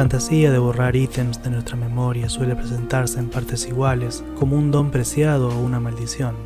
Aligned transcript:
fantasía 0.00 0.50
de 0.50 0.58
borrar 0.58 0.96
ítems 0.96 1.42
de 1.42 1.50
nuestra 1.50 1.76
memoria 1.76 2.30
suele 2.30 2.56
presentarse 2.56 3.18
en 3.18 3.28
partes 3.28 3.66
iguales, 3.66 4.24
como 4.38 4.56
un 4.56 4.70
don 4.70 4.90
preciado 4.90 5.50
o 5.50 5.60
una 5.60 5.78
maldición. 5.78 6.36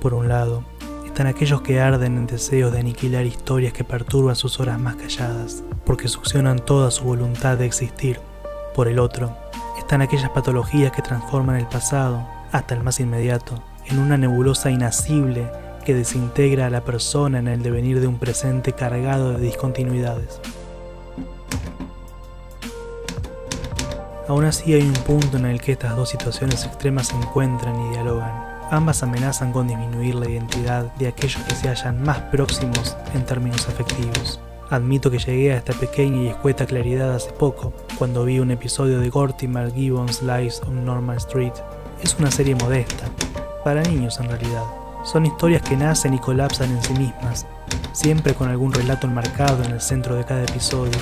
Por 0.00 0.14
un 0.14 0.30
lado, 0.30 0.64
están 1.04 1.26
aquellos 1.26 1.60
que 1.60 1.78
arden 1.78 2.16
en 2.16 2.26
deseos 2.26 2.72
de 2.72 2.78
aniquilar 2.78 3.26
historias 3.26 3.74
que 3.74 3.84
perturban 3.84 4.34
sus 4.34 4.60
horas 4.60 4.80
más 4.80 4.96
calladas, 4.96 5.62
porque 5.84 6.08
succionan 6.08 6.58
toda 6.58 6.90
su 6.90 7.04
voluntad 7.04 7.58
de 7.58 7.66
existir. 7.66 8.18
Por 8.74 8.88
el 8.88 8.98
otro, 8.98 9.36
están 9.76 10.00
aquellas 10.00 10.30
patologías 10.30 10.92
que 10.92 11.02
transforman 11.02 11.56
el 11.56 11.66
pasado, 11.66 12.26
hasta 12.50 12.74
el 12.74 12.82
más 12.82 12.98
inmediato, 12.98 13.62
en 13.88 13.98
una 13.98 14.16
nebulosa 14.16 14.70
inacible 14.70 15.50
que 15.84 15.94
desintegra 15.94 16.64
a 16.64 16.70
la 16.70 16.82
persona 16.82 17.40
en 17.40 17.48
el 17.48 17.62
devenir 17.62 18.00
de 18.00 18.06
un 18.06 18.18
presente 18.18 18.72
cargado 18.72 19.34
de 19.34 19.40
discontinuidades. 19.44 20.40
Aún 24.28 24.44
así 24.44 24.72
hay 24.72 24.82
un 24.82 24.92
punto 24.92 25.36
en 25.36 25.46
el 25.46 25.60
que 25.60 25.72
estas 25.72 25.96
dos 25.96 26.10
situaciones 26.10 26.64
extremas 26.64 27.08
se 27.08 27.16
encuentran 27.16 27.78
y 27.80 27.90
dialogan. 27.90 28.30
Ambas 28.70 29.02
amenazan 29.02 29.52
con 29.52 29.66
disminuir 29.66 30.14
la 30.14 30.30
identidad 30.30 30.84
de 30.94 31.08
aquellos 31.08 31.42
que 31.42 31.54
se 31.54 31.68
hallan 31.68 32.02
más 32.02 32.18
próximos 32.30 32.96
en 33.14 33.26
términos 33.26 33.68
afectivos. 33.68 34.40
Admito 34.70 35.10
que 35.10 35.18
llegué 35.18 35.52
a 35.52 35.56
esta 35.56 35.74
pequeña 35.74 36.22
y 36.22 36.28
escueta 36.28 36.64
claridad 36.64 37.14
hace 37.14 37.32
poco, 37.32 37.74
cuando 37.98 38.24
vi 38.24 38.38
un 38.38 38.52
episodio 38.52 39.00
de 39.00 39.10
Gortimer 39.10 39.72
Gibbons 39.74 40.22
Lies 40.22 40.62
on 40.66 40.84
Normal 40.84 41.18
Street. 41.18 41.52
Es 42.00 42.16
una 42.18 42.30
serie 42.30 42.54
modesta, 42.54 43.04
para 43.64 43.82
niños 43.82 44.18
en 44.20 44.28
realidad. 44.28 44.64
Son 45.04 45.26
historias 45.26 45.62
que 45.62 45.76
nacen 45.76 46.14
y 46.14 46.18
colapsan 46.18 46.70
en 46.70 46.82
sí 46.82 46.94
mismas, 46.94 47.46
siempre 47.92 48.34
con 48.34 48.48
algún 48.48 48.72
relato 48.72 49.06
enmarcado 49.06 49.62
en 49.64 49.72
el 49.72 49.80
centro 49.80 50.14
de 50.14 50.24
cada 50.24 50.44
episodio, 50.44 50.92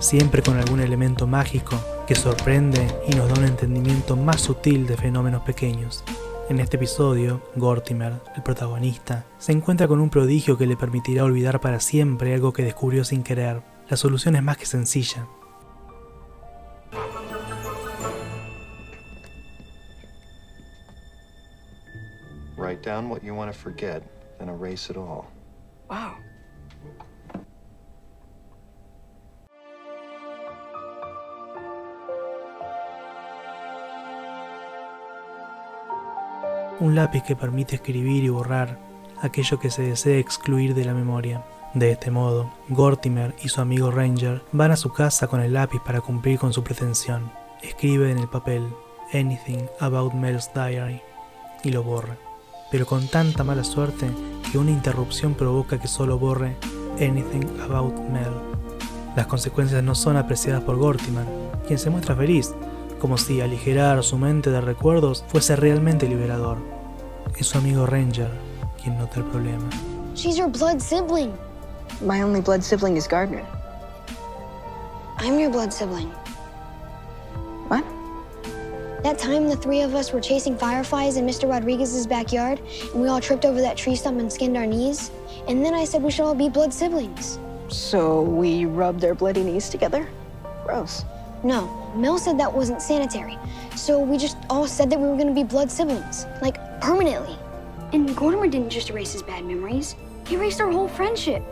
siempre 0.00 0.42
con 0.42 0.56
algún 0.56 0.80
elemento 0.80 1.26
mágico 1.26 1.78
que 2.06 2.14
sorprende 2.14 2.86
y 3.08 3.14
nos 3.14 3.28
da 3.28 3.40
un 3.40 3.46
entendimiento 3.46 4.16
más 4.16 4.40
sutil 4.40 4.86
de 4.86 4.96
fenómenos 4.96 5.42
pequeños. 5.42 6.04
En 6.48 6.60
este 6.60 6.76
episodio, 6.76 7.42
Gortimer, 7.56 8.14
el 8.36 8.42
protagonista, 8.42 9.24
se 9.38 9.52
encuentra 9.52 9.88
con 9.88 10.00
un 10.00 10.10
prodigio 10.10 10.56
que 10.56 10.66
le 10.66 10.76
permitirá 10.76 11.24
olvidar 11.24 11.60
para 11.60 11.80
siempre 11.80 12.34
algo 12.34 12.52
que 12.52 12.62
descubrió 12.62 13.04
sin 13.04 13.24
querer. 13.24 13.62
La 13.88 13.96
solución 13.96 14.36
es 14.36 14.42
más 14.42 14.56
que 14.56 14.66
sencilla. 14.66 15.26
Write 22.56 22.82
down 22.82 23.10
what 23.10 23.22
you 23.22 23.34
want 23.34 23.52
to 23.52 23.58
forget, 23.58 24.02
then 24.38 24.48
erase 24.48 24.90
it 24.90 24.96
all. 24.96 25.24
Wow. 25.90 26.25
Un 36.80 36.94
lápiz 36.94 37.22
que 37.22 37.36
permite 37.36 37.76
escribir 37.76 38.24
y 38.24 38.28
borrar 38.28 38.78
aquello 39.22 39.58
que 39.58 39.70
se 39.70 39.82
desea 39.82 40.18
excluir 40.18 40.74
de 40.74 40.84
la 40.84 40.94
memoria. 40.94 41.44
De 41.74 41.90
este 41.90 42.10
modo, 42.10 42.52
Gortimer 42.68 43.34
y 43.42 43.48
su 43.48 43.60
amigo 43.60 43.90
Ranger 43.90 44.42
van 44.52 44.70
a 44.70 44.76
su 44.76 44.92
casa 44.92 45.26
con 45.26 45.40
el 45.40 45.52
lápiz 45.54 45.80
para 45.84 46.00
cumplir 46.00 46.38
con 46.38 46.52
su 46.52 46.62
pretensión. 46.62 47.30
Escribe 47.62 48.10
en 48.10 48.18
el 48.18 48.28
papel 48.28 48.66
Anything 49.12 49.66
About 49.80 50.14
Mel's 50.14 50.50
Diary 50.54 51.00
y 51.62 51.70
lo 51.70 51.82
borra, 51.82 52.16
pero 52.70 52.86
con 52.86 53.08
tanta 53.08 53.44
mala 53.44 53.64
suerte 53.64 54.08
que 54.50 54.58
una 54.58 54.70
interrupción 54.70 55.34
provoca 55.34 55.80
que 55.80 55.88
solo 55.88 56.18
borre 56.18 56.56
Anything 56.96 57.60
About 57.62 57.98
Mel. 58.10 58.32
Las 59.16 59.26
consecuencias 59.26 59.82
no 59.82 59.94
son 59.94 60.16
apreciadas 60.16 60.62
por 60.62 60.76
Gortimer, 60.76 61.26
quien 61.66 61.78
se 61.78 61.90
muestra 61.90 62.14
feliz 62.14 62.54
como 62.98 63.18
si 63.18 63.40
aligerar 63.40 64.02
su 64.02 64.18
mente 64.18 64.50
de 64.50 64.60
recuerdos 64.60 65.24
fuese 65.28 65.56
realmente 65.56 66.08
liberador. 66.08 66.58
Es 67.38 67.48
su 67.48 67.58
amigo 67.58 67.84
Ranger 67.84 68.30
quien 68.82 68.96
nota 68.98 69.20
el 69.20 69.26
problema. 69.26 69.68
She's 70.14 70.38
your 70.38 70.48
blood 70.48 70.80
sibling. 70.80 71.36
My 72.00 72.22
only 72.22 72.40
blood 72.40 72.64
sibling 72.64 72.96
is 72.96 73.06
Gardner. 73.06 73.44
I'm 75.18 75.38
your 75.38 75.50
blood 75.50 75.70
sibling. 75.70 76.08
What? 77.68 77.84
That 79.02 79.18
time 79.18 79.48
the 79.48 79.56
three 79.56 79.82
of 79.82 79.94
us 79.94 80.12
were 80.12 80.20
chasing 80.20 80.56
fireflies 80.56 81.18
in 81.18 81.26
Mr. 81.26 81.46
Rodriguez's 81.48 82.06
backyard, 82.06 82.58
and 82.92 83.02
we 83.02 83.08
all 83.08 83.20
tripped 83.20 83.44
over 83.44 83.60
that 83.60 83.76
tree 83.76 83.96
stump 83.96 84.18
and 84.18 84.32
skinned 84.32 84.56
our 84.56 84.66
knees. 84.66 85.10
And 85.46 85.62
then 85.62 85.74
I 85.74 85.84
said 85.84 86.02
we 86.02 86.10
should 86.10 86.24
all 86.24 86.34
be 86.34 86.48
blood 86.48 86.72
siblings. 86.72 87.38
So 87.68 88.22
we 88.22 88.64
rubbed 88.64 89.04
our 89.04 89.14
bloody 89.14 89.42
knees 89.42 89.68
together? 89.68 90.08
Gross. 90.64 91.04
No, 91.44 91.85
Mel 91.96 92.18
said 92.18 92.38
that 92.38 92.52
wasn't 92.52 92.82
sanitary. 92.82 93.38
So 93.74 93.98
we 93.98 94.18
just 94.18 94.36
all 94.50 94.66
said 94.66 94.90
that 94.90 95.00
we 95.00 95.08
were 95.08 95.16
gonna 95.16 95.32
be 95.32 95.44
blood 95.44 95.70
siblings, 95.70 96.26
like 96.42 96.58
permanently. 96.80 97.36
And 97.92 98.08
Gordimer 98.10 98.50
didn't 98.50 98.70
just 98.70 98.90
erase 98.90 99.12
his 99.12 99.22
bad 99.22 99.44
memories, 99.44 99.96
he 100.26 100.34
erased 100.34 100.60
our 100.60 100.70
whole 100.70 100.88
friendship. 100.88 101.42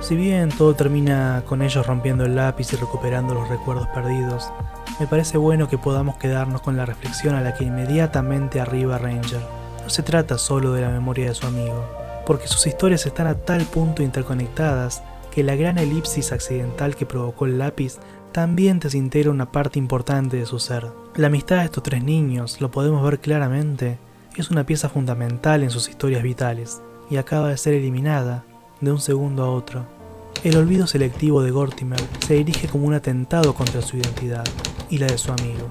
Si 0.00 0.14
bien 0.14 0.50
todo 0.50 0.74
termina 0.74 1.42
con 1.46 1.62
ellos 1.62 1.84
rompiendo 1.84 2.24
el 2.24 2.36
lápiz 2.36 2.72
y 2.72 2.76
recuperando 2.76 3.34
los 3.34 3.48
recuerdos 3.48 3.88
perdidos, 3.88 4.52
me 5.00 5.08
parece 5.08 5.36
bueno 5.36 5.68
que 5.68 5.78
podamos 5.78 6.16
quedarnos 6.16 6.60
con 6.60 6.76
la 6.76 6.86
reflexión 6.86 7.34
a 7.34 7.40
la 7.40 7.54
que 7.54 7.64
inmediatamente 7.64 8.60
arriba 8.60 8.98
Ranger. 8.98 9.40
No 9.82 9.90
se 9.90 10.04
trata 10.04 10.38
solo 10.38 10.72
de 10.72 10.82
la 10.82 10.90
memoria 10.90 11.26
de 11.26 11.34
su 11.34 11.44
amigo, 11.44 11.84
porque 12.24 12.46
sus 12.46 12.68
historias 12.68 13.04
están 13.04 13.26
a 13.26 13.34
tal 13.34 13.62
punto 13.64 14.04
interconectadas 14.04 15.02
que 15.36 15.44
la 15.44 15.54
gran 15.54 15.76
elipsis 15.76 16.32
accidental 16.32 16.96
que 16.96 17.04
provocó 17.04 17.44
el 17.44 17.58
lápiz 17.58 17.98
también 18.32 18.78
desintegra 18.78 19.30
una 19.30 19.52
parte 19.52 19.78
importante 19.78 20.38
de 20.38 20.46
su 20.46 20.58
ser. 20.58 20.86
La 21.14 21.26
amistad 21.26 21.58
de 21.58 21.66
estos 21.66 21.82
tres 21.82 22.02
niños, 22.02 22.58
lo 22.62 22.70
podemos 22.70 23.04
ver 23.04 23.20
claramente, 23.20 23.98
es 24.34 24.50
una 24.50 24.64
pieza 24.64 24.88
fundamental 24.88 25.62
en 25.62 25.68
sus 25.68 25.90
historias 25.90 26.22
vitales, 26.22 26.80
y 27.10 27.18
acaba 27.18 27.50
de 27.50 27.58
ser 27.58 27.74
eliminada 27.74 28.46
de 28.80 28.90
un 28.90 28.98
segundo 28.98 29.44
a 29.44 29.50
otro. 29.50 29.84
El 30.42 30.56
olvido 30.56 30.86
selectivo 30.86 31.42
de 31.42 31.50
Gortimer 31.50 32.00
se 32.26 32.32
dirige 32.32 32.66
como 32.66 32.86
un 32.86 32.94
atentado 32.94 33.52
contra 33.52 33.82
su 33.82 33.98
identidad 33.98 34.44
y 34.88 34.96
la 34.96 35.06
de 35.06 35.18
su 35.18 35.32
amigo. 35.32 35.68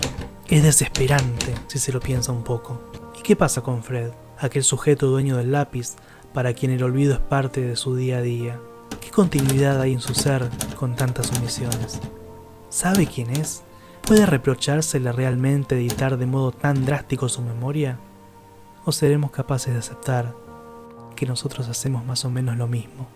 Es 0.47 0.61
desesperante 0.61 1.55
si 1.65 1.79
se 1.79 1.91
lo 1.91 1.99
piensa 1.99 2.31
un 2.31 2.43
poco. 2.43 2.79
¿Y 3.19 3.23
qué 3.23 3.35
pasa 3.35 3.61
con 3.61 3.81
Fred, 3.81 4.11
aquel 4.37 4.63
sujeto 4.63 5.07
dueño 5.07 5.37
del 5.37 5.51
lápiz, 5.51 5.95
para 6.35 6.53
quien 6.53 6.71
el 6.71 6.83
olvido 6.83 7.15
es 7.15 7.19
parte 7.19 7.61
de 7.61 7.75
su 7.75 7.95
día 7.95 8.17
a 8.17 8.21
día? 8.21 8.59
¿Qué 9.15 9.21
continuidad 9.21 9.79
hay 9.79 9.93
en 9.93 10.01
su 10.01 10.13
ser 10.13 10.49
con 10.77 10.97
tantas 10.97 11.31
omisiones? 11.37 12.01
¿Sabe 12.67 13.07
quién 13.07 13.29
es? 13.29 13.63
¿Puede 14.05 14.25
reprochársele 14.25 15.09
realmente 15.13 15.75
editar 15.75 16.17
de 16.17 16.25
modo 16.25 16.51
tan 16.51 16.85
drástico 16.85 17.29
su 17.29 17.41
memoria? 17.41 17.97
¿O 18.83 18.91
seremos 18.91 19.31
capaces 19.31 19.71
de 19.71 19.79
aceptar 19.79 20.35
que 21.15 21.25
nosotros 21.25 21.69
hacemos 21.69 22.03
más 22.03 22.25
o 22.25 22.29
menos 22.29 22.57
lo 22.57 22.67
mismo? 22.67 23.07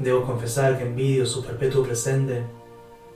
Debo 0.00 0.24
confesar 0.24 0.76
que 0.76 0.88
envidio 0.88 1.26
su 1.26 1.44
perpetuo 1.44 1.84
presente. 1.84 2.42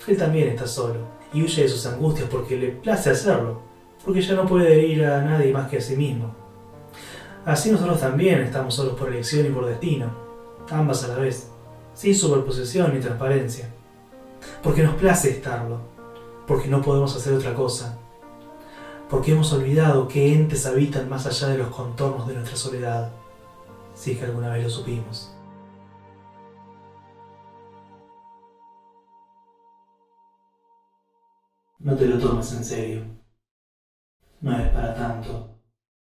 Él 0.07 0.17
también 0.17 0.51
está 0.51 0.69
solo 0.69 1.01
y 1.35 1.43
huye 1.43 1.65
de 1.65 1.69
sus 1.69 1.85
angustias 1.87 2.29
porque 2.31 2.57
le 2.57 2.69
place 2.69 3.11
hacerlo, 3.11 3.61
porque 4.05 4.23
ya 4.23 4.35
no 4.35 4.47
puede 4.47 4.73
herir 4.73 5.05
a 5.05 5.21
nadie 5.23 5.53
más 5.53 5.69
que 5.69 5.79
a 5.79 5.81
sí 5.81 5.97
mismo. 5.97 6.33
Así 7.45 7.73
nosotros 7.73 7.99
también 7.99 8.41
estamos 8.43 8.73
solos 8.73 8.95
por 8.97 9.09
elección 9.09 9.47
y 9.47 9.51
por 9.51 9.67
destino, 9.67 10.13
ambas 10.71 11.03
a 11.03 11.09
la 11.09 11.17
vez 11.17 11.52
sin 11.95 12.15
superposición 12.15 12.95
ni 12.95 13.01
transparencia. 13.01 13.69
Porque 14.63 14.83
nos 14.83 14.95
place 14.95 15.31
estarlo, 15.31 15.81
porque 16.47 16.69
no 16.69 16.83
podemos 16.83 17.15
hacer 17.17 17.35
otra 17.35 17.55
cosa, 17.55 17.99
porque 19.09 19.33
hemos 19.33 19.53
olvidado 19.53 20.09
que 20.09 20.35
entes 20.35 20.67
habitan 20.67 21.09
más 21.09 21.27
allá 21.27 21.49
de 21.49 21.59
los 21.59 21.69
contornos 21.69 22.27
de 22.27 22.35
nuestra 22.35 22.57
soledad, 22.57 23.11
si 23.95 24.13
es 24.13 24.19
que 24.19 24.25
alguna 24.25 24.51
vez 24.51 24.65
lo 24.65 24.71
supimos. 24.71 25.33
No 31.79 31.97
te 31.97 32.07
lo 32.07 32.19
tomes 32.19 32.53
en 32.53 32.65
serio. 32.65 33.03
No 34.41 34.57
es 34.57 34.69
para. 34.69 34.92